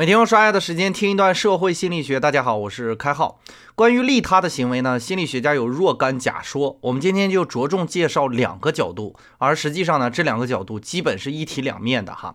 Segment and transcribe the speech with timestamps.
[0.00, 2.18] 每天用刷牙的时间听一段社会心理学。
[2.18, 3.38] 大家好，我是开浩。
[3.74, 6.78] 关于利他的行为呢，心理学家有若干假说。
[6.80, 12.34] 我们今天就着重介绍两个角度，而实际上呢，这两个角度基本是一体两面的哈。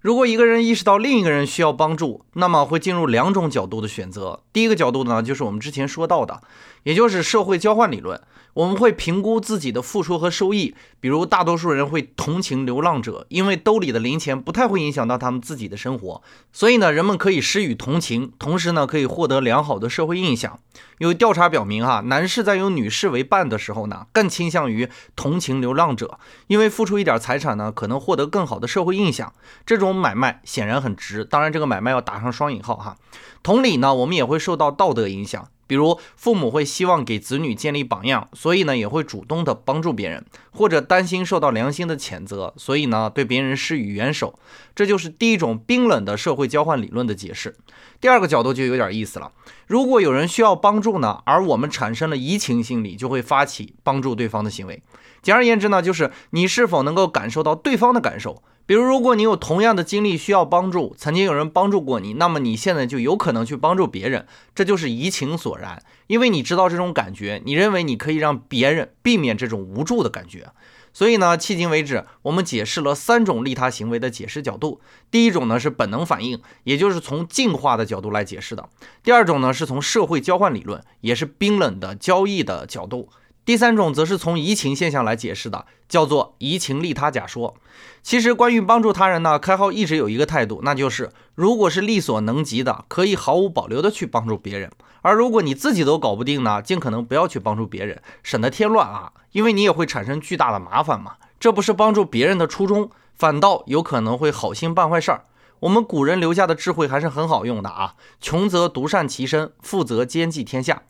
[0.00, 4.40] 如果一个人意识到另一个人需要帮助，那么会进入两种角度的选择。
[4.50, 6.40] 第一个角度呢，就是我们之前说到的，
[6.84, 8.18] 也就是社会交换理论。
[8.54, 20.58] 我们会评估自己的付出和收益，比如大多数人会同情流浪者，因为兜里的零钱不太会影响到他们自己的生活，所以呢，人们可以施予同情，同时呢，可以获得良好的社会印象。
[21.00, 24.86] 有调查表明，哈，男士在有女士为伴的时候呢，更倾向于
[25.16, 29.32] 同情流浪者，因为付出一点财产呢，可能获得更好的社会印象。
[29.64, 32.98] 这种买卖显然很值，当然这个买卖要打上双引号哈。
[33.42, 35.48] 同理呢，我们也会受到道德影响。
[35.70, 44.36] 比如父母会希望给子女建立榜样，所以呢也会主动的帮助别人，或者担心受到良心的谴责，所以呢对别人施予援手。
[44.74, 47.54] 这就是第一种冰冷的社会交换理论的解释。
[48.00, 49.30] 第二个角度就有点意思了，
[49.68, 54.82] 如果有人需要帮助呢，而我们产生了移情心理，就会发起帮助对方的行为。
[55.22, 58.42] 简而言之呢，就是你是否能够感受到对方的感受。
[58.70, 65.82] 比如，如果你有同样的经历需要帮助，曾经有人帮助过你，那么你现在就有可能去帮助别人，这就是移情所然。
[66.06, 70.52] 因为你知道这种感觉，你认为你可以让别人避免这种无助的感觉。
[70.92, 74.80] 所以呢，迄今为止，我们解释了三种利他行为的解释角度。
[75.10, 78.62] 第一种呢是本能反应，也就是从进化的角度来解释的；
[79.02, 83.08] 第二种呢是从社会交换理论，也是冰冷的交易的角度。
[83.50, 87.56] 第三种则是从移情现象来解释的，叫做移情利他假说。
[88.00, 94.70] 其实关于帮助他人呢，开号一直有一个态度，那就是如果是力所能及的，可以毫无保留的去帮助别人；
[95.02, 101.14] 而如果你自己都搞不定呢，尽可能不要去帮助别人，省得添乱啊，因为你也会产生巨大的麻烦嘛。
[101.40, 105.24] 这不是帮助别人的初衷，反倒有可能会好心办坏事儿。
[105.58, 110.82] 我们古人留下的智慧还是很好用的啊，穷则独善其身，富则兼济天下。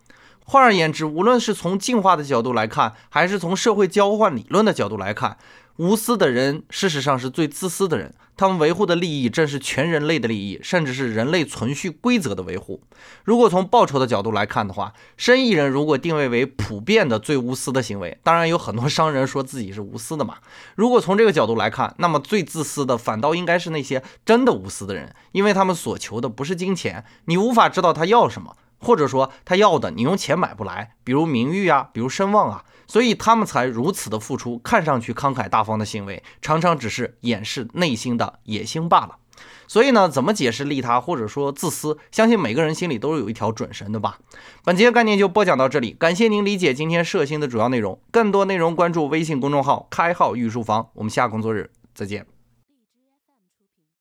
[0.51, 5.39] 换而言之，无论是从进化的角度来看，还是从社会交换理论的角度来看，
[5.77, 8.13] 无私的人事实上是最自私的人。
[8.37, 12.83] 他们维护的利益正是全人类的利益，甚至是人类存续规则的维护。
[13.23, 20.39] 如果从报酬的角度来看的话，生意人如果定位为普遍的最无私的行为，当然有很多商人说自己是无私的嘛。
[20.75, 28.57] 如果从这个角度来看，那么最自私的反倒应该是那些真的无私的人，因为他们所求的不是金钱，你无法知道他要什么。
[28.81, 39.17] 或者说他要的你用钱买不来，比如名誉啊，比如声望啊，所以他们才如此的付出，看上去慷慨大方的行为，常常只是掩饰内心的野心罢了。
[39.67, 41.97] 所以呢，怎么解释利他或者说自私？
[42.11, 44.19] 相信每个人心里都是有一条准绳的吧。
[44.65, 48.01] 本节概念就播讲到这里，感谢您理解今天摄星的主要内容。
[48.11, 52.40] 更多内容关注微信公众号“开号御书房”，我们下工作日再见。